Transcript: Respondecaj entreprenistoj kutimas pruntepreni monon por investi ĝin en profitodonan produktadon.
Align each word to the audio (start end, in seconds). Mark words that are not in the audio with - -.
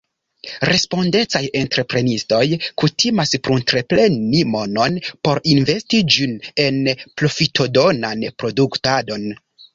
Respondecaj 0.67 1.41
entreprenistoj 1.59 2.39
kutimas 2.83 3.33
pruntepreni 3.49 4.41
monon 4.55 4.97
por 5.29 5.43
investi 5.53 6.01
ĝin 6.17 6.35
en 6.67 6.81
profitodonan 7.23 8.27
produktadon. 8.43 9.31